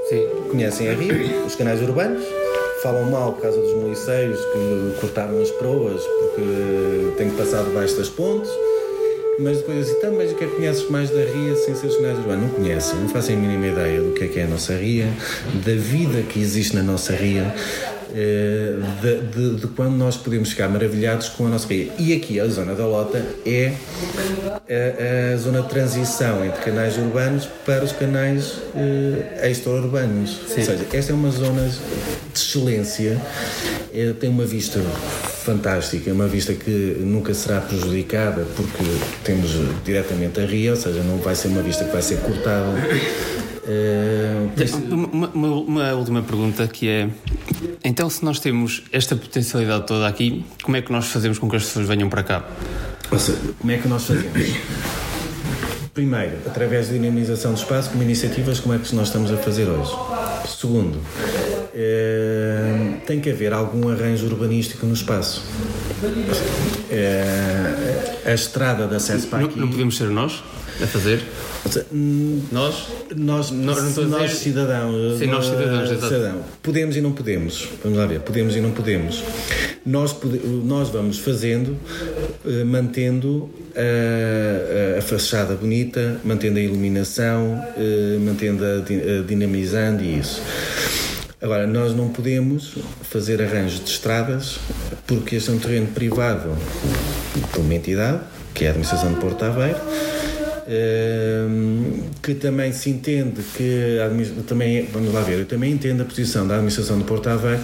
[0.09, 0.27] Sim.
[0.51, 2.21] Conhecem a Ria, os canais urbanos,
[2.83, 7.95] falam mal por causa dos moliceiros que cortaram as proas porque têm que passar debaixo
[7.95, 8.51] das pontes
[9.39, 11.89] mas depois assim, então, mas o que é que conheces mais da Ria sem ser
[11.89, 12.43] jornais urbanos?
[12.43, 15.07] Não conhecem, não fazem a mínima ideia do que é que é a nossa Ria,
[15.65, 17.53] da vida que existe na nossa Ria.
[18.13, 21.91] eh, de, de, de quando nós podemos ficar maravilhados com a nossa ria.
[21.97, 23.73] E aqui a zona da Lota é
[24.67, 30.39] a, a zona de transição entre canais urbanos para os canais eh, extra-urbanos.
[30.41, 33.19] Ou seja, esta é uma zona de excelência,
[33.93, 34.79] eh, tem uma vista
[35.43, 38.83] fantástica, uma vista que nunca será prejudicada porque
[39.23, 39.51] temos
[39.83, 42.73] diretamente a ria, ou seja, não vai ser uma vista que vai ser cortada.
[43.71, 44.47] Eh,
[44.89, 47.07] Uma, uma- uma última pergunta que é:
[47.83, 51.55] então, se nós temos esta potencialidade toda aqui, como é que nós fazemos com que
[51.55, 52.45] as pessoas venham para cá?
[53.11, 54.55] Ou seja, como é que nós fazemos?
[55.93, 59.65] Primeiro, através da dinamização do espaço, como iniciativas, como é que nós estamos a fazer
[59.65, 59.91] hoje?
[60.47, 60.97] Segundo,
[61.75, 65.43] eh, tem que haver algum arranjo urbanístico no espaço.
[66.89, 69.59] Eh, a estrada de acesso para Não, aqui.
[69.59, 70.43] não podemos ser nós
[70.81, 71.21] a fazer?
[72.51, 72.87] Nós?
[73.15, 76.07] nós, nós cidadãos, Sim, nós cidadãos, exato.
[76.13, 77.67] cidadão, podemos e não podemos.
[77.83, 79.21] Vamos lá ver, podemos e não podemos.
[79.85, 81.75] Nós, pode- nós vamos fazendo,
[82.45, 90.19] eh, mantendo a, a- fachada bonita, mantendo a iluminação, eh, mantendo a, a dinamizando e
[90.19, 90.41] isso.
[91.41, 94.59] Agora, nós não podemos fazer arranjos de estradas
[95.07, 96.49] porque este é um terreno privado
[97.53, 98.19] por uma entidade,
[98.53, 99.77] que é a Administração de Porto Aveiro,
[100.67, 103.97] ehm, que também se entende que
[104.45, 107.63] também vamos lá ver, eu também entendo a posição da administração de Porto Aveiro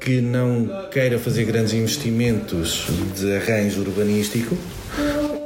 [0.00, 4.58] que não queira fazer grandes investimentos de arranjo urbanístico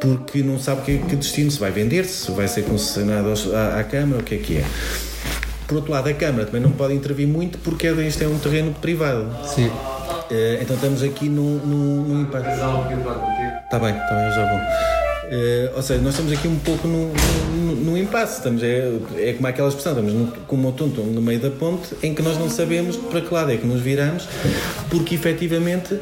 [0.01, 3.85] porque não sabe que, que destino se vai vender, se vai ser concessionado à, à
[3.85, 4.65] Câmara, o que é que é.
[5.67, 8.39] Por outro lado, a Câmara também não pode intervir muito porque é- isto é um
[8.39, 9.27] terreno privado.
[9.45, 9.71] Sim.
[10.31, 12.49] Eh, então estamos aqui num, num, num impacto.
[13.65, 14.61] Está bem, está bem, já vou.
[15.29, 17.13] Eh, ou seja, nós estamos aqui um pouco num,
[17.57, 18.39] num, num impasse.
[18.39, 21.97] Estamos, é, é como aquela expressão, estamos no, como o tonto no meio da ponte
[22.01, 24.29] em que nós não sabemos para que lado é que nos viramos,
[24.89, 25.99] porque efetivamente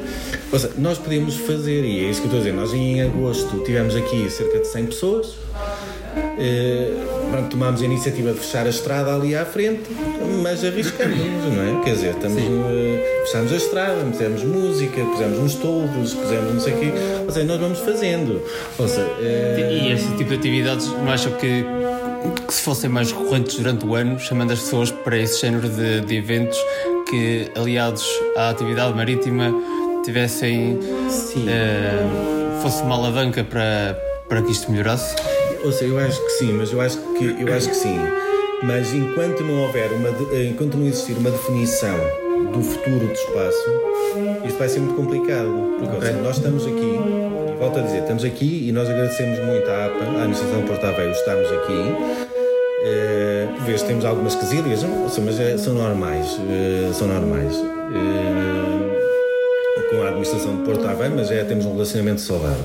[0.51, 3.01] ou seja, nós podemos fazer, e é isso que eu estou a dizer, nós em
[3.01, 5.33] agosto tivemos aqui cerca de 100 pessoas.
[6.37, 6.91] Eh,
[7.31, 9.83] pronto, tomámos a iniciativa de fechar a estrada ali à frente,
[10.41, 11.83] mas arriscamos, não é?
[11.83, 16.73] Quer dizer, estamos, eh, fechámos a estrada, pusemos música, pusemos uns toldos, pusemos não sei
[16.73, 16.91] o quê.
[17.25, 18.41] Ou seja, nós vamos fazendo.
[18.77, 21.65] Ou seja, eh, E esse tipo de atividades, não acham que,
[22.47, 26.01] que se fossem mais recorrentes durante o ano, chamando as pessoas para esse género de,
[26.01, 26.57] de eventos
[27.09, 29.53] que, aliados à atividade marítima,
[30.03, 30.79] tivessem.
[31.47, 33.97] eh, fosse uma alavanca para,
[34.27, 35.15] para que isto melhorasse?
[35.65, 37.97] Ou seja, eu acho que sim, mas eu acho que, eu acho que sim.
[38.63, 41.95] Mas enquanto não houver uma, de- enquanto não existir uma definição
[42.53, 43.69] do futuro do espaço,
[44.45, 45.75] isto vai ser muito complicado.
[45.79, 46.99] Porque ou seja, nós estamos aqui,
[47.53, 50.67] e volto a dizer, estamos aqui e nós agradecemos muito à APA, à Administração de
[50.67, 51.95] Porto Aveiro, estarmos aqui.
[52.87, 54.83] Eh, por vezes temos algumas quesilhas,
[55.23, 56.27] mas é- são normais.
[56.49, 57.55] eh, são normais.
[57.55, 58.85] Eh,
[59.89, 62.63] com a administração de Porto Aveiro, mas já temos um relacionamento saudável.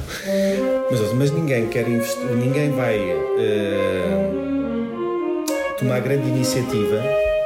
[0.90, 2.96] Mas, mas ninguém quer investir, ninguém vai
[3.38, 4.30] eh,
[5.78, 7.00] tomar grande iniciativa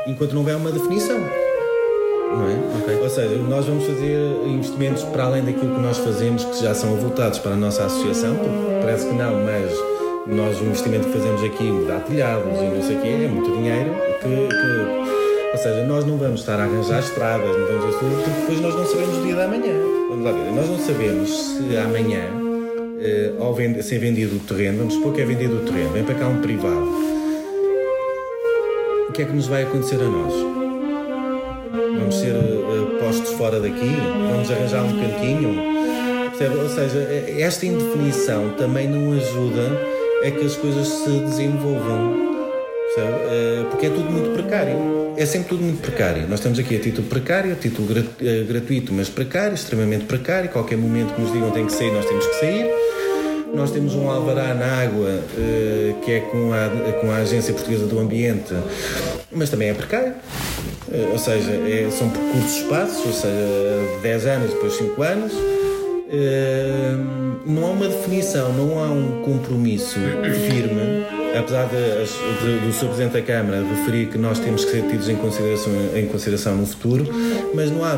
[0.06, 1.18] enquanto não houver uma definição.
[1.18, 2.96] Não é?
[3.02, 6.94] Ou seja, nós vamos fazer investimentos para além daquilo que nós fazemos, que já são
[6.94, 9.70] avultados para a nossa associação, porque parece que não, mas
[10.26, 13.52] nós o investimento que fazemos aqui, mudar telhados e não sei o quê, é muito
[13.52, 15.14] dinheiro que, que-
[15.52, 18.60] ou seja, nós não vamos estar a arranjar estradas, não vamos isso tudo, porque depois
[18.60, 19.74] nós não sabemos o dia da manhã.
[20.08, 22.22] Vamos lá ver, nós não sabemos se amanhã,
[23.04, 26.02] eh, ao vend- ser vendido o terreno, vamos supor que é vendido o terreno, vem
[26.04, 27.04] para cá um privado.
[29.08, 30.32] O que é que nos vai acontecer a nós?
[31.98, 33.92] Vamos ser eh, postos fora daqui?
[34.30, 35.54] Vamos arranjar um cantinho?
[36.30, 36.56] Percebe?
[36.58, 39.80] Ou seja, eh, esta indefinição também não ajuda
[40.26, 42.24] a que as coisas se desenvolvam.
[43.70, 44.76] Porque é tudo muito precário.
[45.16, 46.22] É sempre tudo muito precário.
[46.28, 48.04] Nós estamos aqui a título precário, a título gra-
[48.48, 50.48] gratuito, mas precário, extremamente precário.
[50.50, 52.70] Qualquer momento que nos digam tem que sair, nós temos que sair.
[53.54, 57.86] Nós temos um alvará na água eh, que é com a, com a Agência Portuguesa
[57.86, 58.52] do Ambiente,
[59.30, 60.12] mas também é precário.
[60.92, 65.32] Eh, ou seja, é- são por curtos espaços, ou seja, 10 anos, depois 5 anos.
[66.10, 66.94] Eh,
[67.46, 69.98] não há uma definição, não há um compromisso
[70.48, 71.04] firme,
[71.38, 71.76] apesar de,
[72.60, 72.86] de- do Sr.
[72.86, 76.66] Presidente da Câmara referir que nós temos que ser tidos em consideração, em consideração no
[76.66, 77.06] futuro,
[77.54, 77.96] mas não há,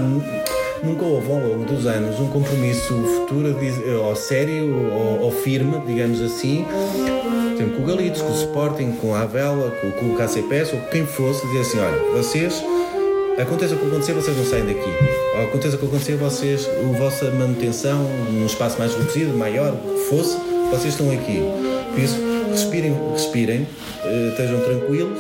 [0.83, 5.81] nunca houve ao longo dos anos um compromisso futuro, diz- ou sério, ou, ou firme,
[5.87, 6.65] digamos assim,
[7.55, 10.81] exemplo, com o Galitos, com o Sporting, com a Avela, com, com o KCPS, ou
[10.91, 12.63] quem fosse, dizer assim: olha, vocês,
[13.39, 14.91] aconteça o que acontecer, vocês não saem daqui.
[15.37, 19.95] Ou aconteça o que acontecer, vocês, a vossa manutenção num espaço mais reduzido, maior, o
[19.95, 20.37] que fosse,
[20.71, 21.41] vocês estão aqui.
[21.93, 22.17] Por isso,
[22.51, 23.67] respirem, respirem,
[24.05, 25.19] eh, estejam tranquilos,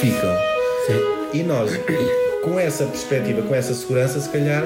[0.00, 0.36] ficam.
[1.32, 1.70] E nós,
[2.42, 4.64] com essa perspectiva, com essa segurança, se calhar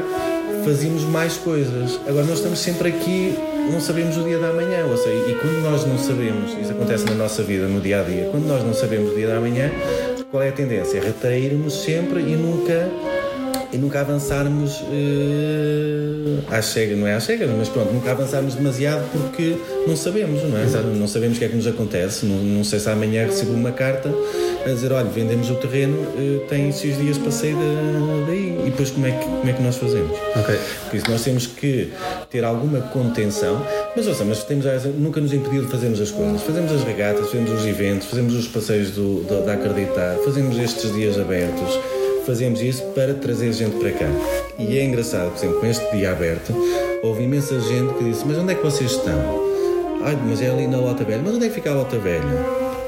[0.64, 2.00] fazíamos mais coisas.
[2.06, 3.34] Agora nós estamos sempre aqui,
[3.70, 7.04] não sabemos o dia da manhã, ou seja, e quando nós não sabemos, isso acontece
[7.04, 9.70] na nossa vida, no dia a dia, quando nós não sabemos o dia da manhã,
[10.30, 10.98] qual é a tendência?
[10.98, 12.88] É retrairmos sempre e nunca
[13.72, 19.08] e nunca avançarmos uh, à chega, não é à chega, mas pronto, nunca avançarmos demasiado
[19.12, 19.56] porque
[19.86, 20.64] não sabemos, não é?
[20.64, 20.86] Exato.
[20.88, 23.72] Não sabemos o que é que nos acontece, não, não sei se amanhã recebo uma
[23.72, 24.12] carta
[24.64, 27.56] a dizer, olha, vendemos o terreno, uh, tem esses dias para sair
[28.26, 30.18] daí e depois como é que, como é que nós fazemos?
[30.36, 30.58] Okay.
[30.88, 31.92] Por isso nós temos que
[32.28, 33.64] ter alguma contenção,
[33.96, 34.64] mas ouça, mas temos,
[34.98, 36.42] nunca nos impediu de fazermos as coisas.
[36.42, 40.92] Fazemos as regatas, fazemos os eventos, fazemos os passeios do, do, da Acreditar, fazemos estes
[40.94, 41.78] dias abertos
[42.30, 44.06] fazemos isso para trazer gente para cá.
[44.56, 46.54] E é engraçado, por exemplo, com este dia aberto,
[47.02, 49.50] houve imensa gente que disse: Mas onde é que vocês estão?
[50.04, 51.20] Ai, mas é ali na Lota Velha.
[51.24, 52.22] Mas onde é que fica a Lota Velha?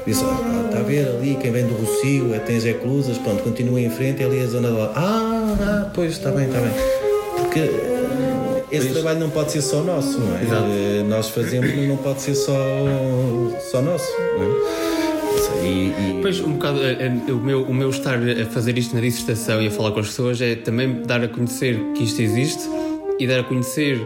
[0.07, 3.43] Disse: ah, Está a ver ali, quem vem do Rocio, é, tem Zé Cruzas, pronto,
[3.43, 4.93] continua em frente, é ali a zona da Lota.
[4.95, 6.71] Ah, ah, pois, está bem, está bem.
[7.35, 8.93] Porque eh, esse pois.
[8.93, 10.41] trabalho não pode ser só nosso, não é?
[10.41, 10.65] Exato.
[10.69, 12.55] Eh, nós fazemos, não pode ser só,
[13.69, 15.02] só nosso, não é?
[15.63, 16.19] E, e...
[16.21, 16.97] Pois, um bocado, eh,
[17.27, 19.99] eh, o meu, o meu estar a fazer isto na dissertação e a falar com
[19.99, 22.63] as pessoas é também dar a conhecer que isto existe
[23.19, 23.99] e dar a conhecer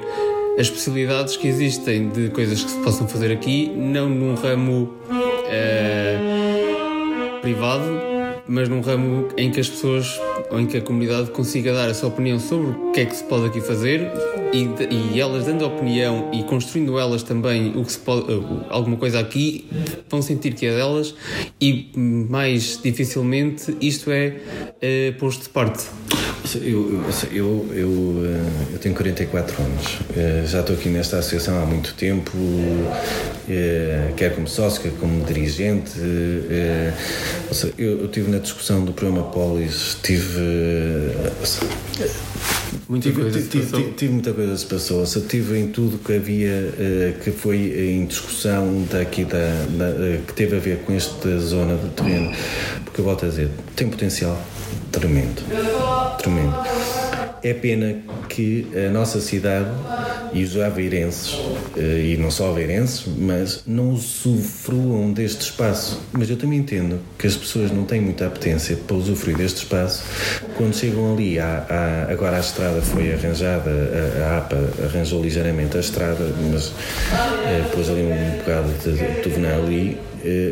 [0.59, 4.93] as possibilidades que existem de coisas que se possam fazer aqui, não num ramo
[5.49, 6.17] é,
[7.41, 7.85] privado,
[8.47, 11.93] mas num ramo em que as pessoas ou em que a comunidade consiga dar a
[11.93, 14.11] sua opinião sobre o que é que se pode aqui fazer
[14.53, 18.97] e, e elas dando opinião e construindo elas também o que se pode, eh, alguma
[18.97, 19.67] coisa aqui,
[20.09, 21.13] vão sentir que é delas
[21.59, 25.85] e mais dificilmente isto é uh, posto de parte.
[26.55, 31.93] Eu, eu, eu, eh, eu, tenho 44 anos, já estou aqui nesta associação há muito
[31.95, 32.31] tempo,
[34.15, 35.91] quer como sócio, quer como dirigente.
[37.77, 40.39] Eu, eu tive na discussão do programa Polis, tive.
[42.89, 45.05] Muita tive, coisa tive, tive, tive, muita coisa se passou.
[45.05, 46.73] Se tive em tudo que havia
[47.23, 47.57] que foi
[47.93, 52.33] em discussão daqui da, da, que teve a ver com esta zona do terreno,
[52.85, 54.41] porque eu volto a dizer, tem potencial
[54.91, 55.41] tremendo.
[56.17, 56.96] Tremendo.
[57.43, 57.97] É pena
[58.27, 59.69] que a nossa cidade
[60.33, 61.37] e os aveirenses,
[61.77, 66.01] eh, e não só aveirenses, mas não usufruam deste espaço.
[66.11, 70.03] Mas eu também entendo que as pessoas não têm muita apetência para usufruir deste espaço
[70.55, 71.39] quando chegam ali.
[71.39, 76.73] À, à, agora a estrada foi arranjada, a, a APA arranjou ligeiramente a estrada, mas
[77.45, 79.97] é, pôs ali um bocado de tuvenar ali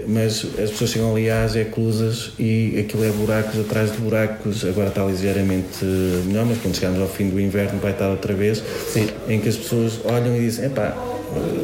[0.08, 4.66] mas as pessoas chegam ali às eclusas e aquilo é buracos atrás de buracos.
[4.66, 5.84] Agora está ligeiramente
[6.26, 8.64] melhor, mas quando chegarmos ao fim do inverno vai estar outra vez.
[8.92, 9.08] Sim.
[9.28, 10.96] Em que as pessoas olham e dizem: epá,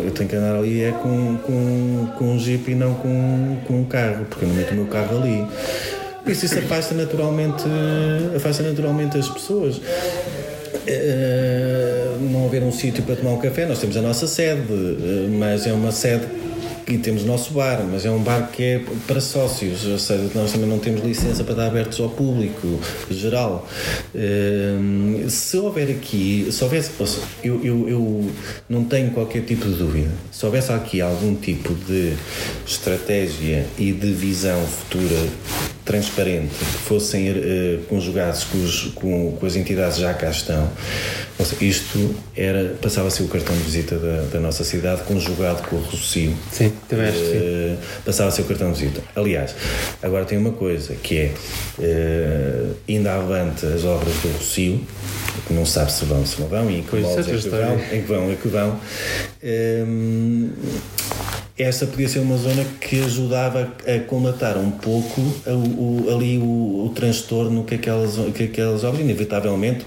[0.04, 3.82] eu tenho que andar ali é com, com, com um jeep e não com, com
[3.82, 5.46] um carro, porque eu não meto o meu carro ali.
[6.28, 7.64] Isso, isso afasta naturalmente,
[8.36, 9.82] afasta naturalmente as pessoas.
[12.32, 14.62] Não haver um sítio para tomar um café, nós temos a nossa sede,
[15.38, 16.26] mas é uma sede
[16.88, 20.30] e temos o nosso bar, mas é um bar que é para sócios, ou seja,
[20.36, 23.68] nós também não temos licença para estar abertos ao público geral.
[24.16, 26.92] Ehm, se houver aqui, se houvesse,
[27.44, 28.32] eu, eu, eu
[28.70, 32.14] não tenho qualquer tipo de dúvida, se houvesse aqui algum tipo de
[32.66, 35.28] estratégia e de visão futura
[35.84, 40.70] transparente que fossem uh, conjugados com, os, com, com, as entidades já cá estão,
[41.40, 45.68] seja, isto era, passava a ser o cartão de visita da, da nossa cidade conjugado
[45.68, 46.36] com o Rocio.
[46.52, 49.02] Sim, também acho uh, Passava a ser o cartão de visita.
[49.16, 49.56] Aliás,
[50.02, 51.32] agora tem uma coisa que é,
[51.80, 54.82] uh, ainda avante as obras do Rocio,
[55.48, 57.80] que não sabe se vão, se não vão, e em que, pois, é que vão,
[57.92, 58.80] em que vão, em que vão.
[59.44, 60.52] Um,
[61.62, 66.86] essa podia ser uma zona que ajudava a colmatar um pouco o, o, ali o,
[66.86, 69.86] o, transtorno que aquelas, que aquelas obras, inevitavelmente,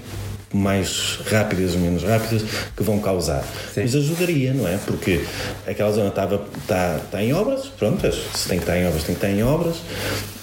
[0.53, 2.43] mais rápidas ou menos rápidas,
[2.75, 3.43] que vão causar.
[3.73, 3.81] Sim.
[3.81, 4.77] Mas ajudaria, não é?
[4.85, 5.21] Porque
[5.67, 9.15] aquela zona estava, está, está em obras, pronto, se tem que estar em obras, tem
[9.15, 9.75] que estar em obras,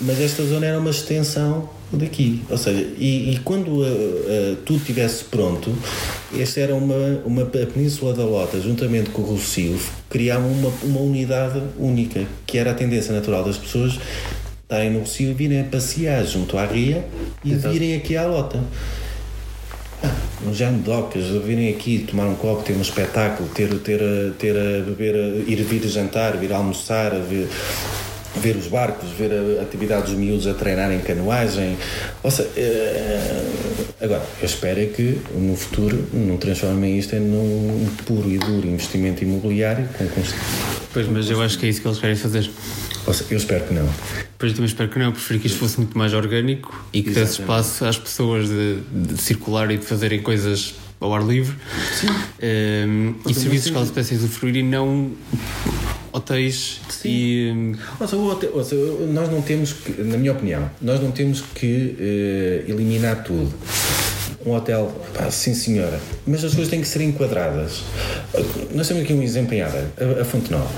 [0.00, 2.42] mas esta zona era uma extensão daqui.
[2.50, 5.74] Ou seja, e, e quando uh, uh, tudo estivesse pronto,
[6.40, 11.00] esta era uma, uma a Península da Lota, juntamente com o Rocio, criavam uma, uma
[11.00, 13.98] unidade única, que era a tendência natural das pessoas
[14.62, 17.04] estarem no Rocio e virem a passear junto à ria
[17.44, 17.72] e Exato.
[17.72, 18.60] virem aqui à Lota.
[20.02, 20.14] Ah,
[20.46, 24.00] uns docas, virem aqui tomar um copo, ter um espetáculo, ter, ter,
[24.38, 25.14] ter a beber,
[25.46, 27.46] ir vir jantar, vir almoçar, vir,
[28.36, 31.76] ver os barcos, ver a atividade dos miúdos a treinar em canoagem.
[32.22, 33.44] Ou seja, é...
[34.00, 38.66] agora, eu espero é que no futuro não transformem isto em um puro e duro
[38.66, 40.06] investimento imobiliário com
[40.92, 42.50] Pois, mas eu acho que é isso que eles querem fazer.
[43.06, 43.88] Ou seja, eu espero que não.
[44.38, 47.02] Pois eu também espero que não, eu prefiro que isto fosse muito mais orgânico e
[47.02, 51.56] que desse espaço às pessoas de, de circular e de fazerem coisas ao ar livre
[52.00, 52.06] Sim.
[52.40, 55.10] Ehm, e serviços que elas pudessem usufruir e não
[56.12, 61.00] hotéis e ehm, Ou seja, o hotel- nós não temos que, na minha opinião, nós
[61.00, 63.52] não temos que eh, eliminar tudo.
[64.44, 67.82] Um hotel, pá, sim senhora, mas as coisas têm que ser enquadradas.
[68.74, 69.88] Nós temos aqui um exemplo em Aveiro,
[70.18, 70.68] a, a Fonte Nova.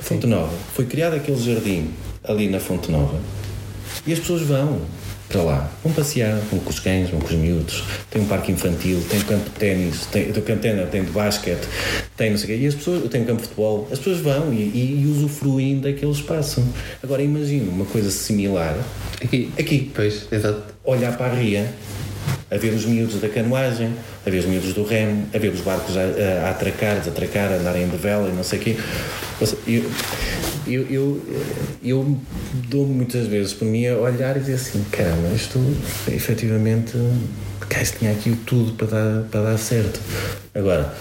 [0.00, 1.90] A Fonte Nova, foi criado aquele jardim
[2.24, 3.20] ali na Fonte Nova
[4.06, 4.80] e as pessoas vão
[5.28, 8.50] para lá, vão passear, vão com os cães, vão com os miúdos, tem um parque
[8.50, 11.68] infantil, tem um campo de ténis, tem, tem, campo de ténis, tem de basquete,
[12.16, 14.20] tem não sei o quê, e as pessoas, tem um campo de futebol, as pessoas
[14.20, 16.64] vão e, e, e usufruem daquele espaço.
[17.02, 18.76] Agora imagina uma coisa similar
[19.22, 20.62] aqui, aqui, pois, exato.
[20.84, 21.72] olhar para a ria,
[22.50, 23.92] a ver os miúdos da canoagem,
[24.26, 27.56] a ver os miúdos do remo, a ver os barcos a, a, atracar, desatracar, a
[27.56, 28.76] andarem de vela e não sei o quê.
[29.66, 29.84] Eu,
[30.66, 31.22] eu, eu,
[31.82, 32.18] eu
[32.68, 35.58] dou-me muitas vezes por mim a olhar e dizer assim: caramba, isto
[36.08, 36.92] efetivamente,
[37.68, 40.00] cá, tinha aqui tudo para dar, para dar certo.
[40.54, 40.92] Agora.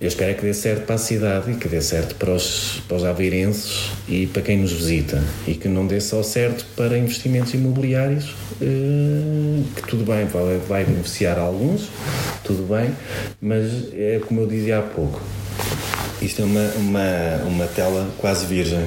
[0.00, 2.82] Eu espero é que dê certo para a cidade e que dê certo para os,
[2.88, 6.98] para os aveirenses e para quem nos visita e que não dê só certo para
[6.98, 11.88] investimentos imobiliários, eh, que tudo bem, vai, vai beneficiar alguns,
[12.42, 12.90] tudo bem,
[13.40, 15.22] mas é como eu dizia há pouco,
[16.20, 18.86] isto é uma, uma, uma tela quase virgem.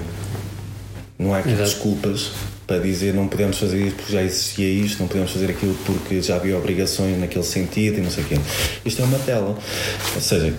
[1.18, 1.64] Não há aqui Exato.
[1.70, 2.32] desculpas
[2.68, 6.22] para dizer não podemos fazer isto porque já existia isto, não podemos fazer aquilo porque
[6.22, 8.36] já havia obrigações naquele sentido e não sei o quê.
[8.86, 9.58] Isto é uma tela.
[10.16, 10.54] Ou seja,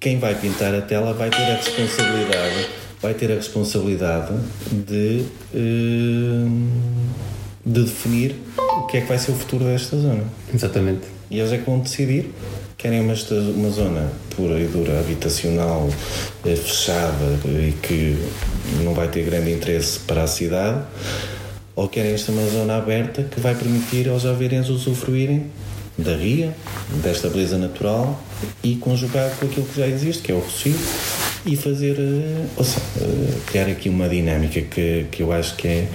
[0.00, 2.68] quem vai pintar a tela vai ter a responsabilidade,
[3.02, 4.32] vai ter a responsabilidade
[4.70, 6.48] de, eh,
[7.66, 10.22] de definir o que é que vai ser o futuro desta zona.
[10.54, 11.02] Exatamente.
[11.30, 12.32] E eles é que vão decidir.
[12.76, 13.14] Querem uma,
[13.56, 15.88] uma zona pura e dura, habitacional,
[16.46, 18.16] eh, fechada e que
[18.84, 20.80] não vai ter grande interesse para a cidade,
[21.74, 25.46] ou querem esta uma zona aberta que vai permitir aos aveirenses usufruírem
[25.98, 26.54] da ria,
[27.02, 28.22] desta beleza natural
[28.62, 30.74] e conjugar com aquilo que já existe, que é o Rocio,
[31.46, 35.88] e fazer, eh, seja, eh, criar aqui uma dinâmica que, que eu acho que é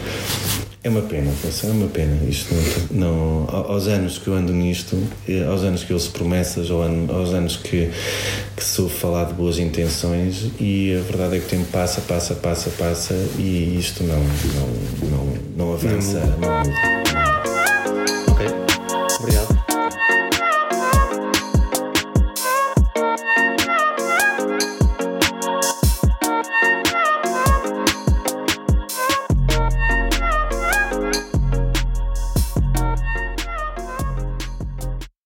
[0.85, 1.31] é uma pena,
[1.65, 2.17] é uma pena.
[2.27, 2.53] Isto
[2.91, 6.11] não, não- ao- aos anos que eu ando nisto, eh, aos anos que eu ouço
[6.11, 7.89] promessas, aos anos que,
[8.57, 12.35] que sou falar de boas intenções, e a verdade é que o tempo passa, passa,
[12.35, 15.33] passa, passa, e isto não, não, não,
[15.67, 17.02] não avança, não.